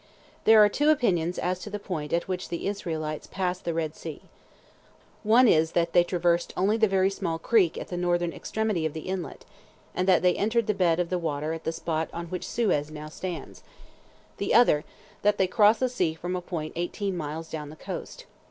[0.45, 3.95] There are two opinions as to the point at which the Israelites passed the Red
[3.95, 4.23] Sea.
[5.21, 8.93] One is, that they traversed only the very small creek at the northern extremity of
[8.93, 9.45] the inlet,
[9.93, 12.89] and that they entered the bed of the water at the spot on which Suez
[12.89, 13.61] now stands;
[14.37, 14.85] the other,
[15.21, 18.25] that they crossed the sea from a point eighteen miles down the coast.